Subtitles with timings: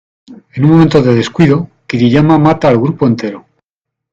[0.55, 3.45] En un momento de descuido, Kiriyama mata al grupo entero.